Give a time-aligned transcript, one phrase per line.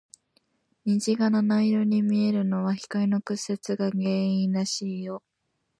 [0.83, 5.21] 虹が七色に見えるのは、光の屈折が原因らしいよ。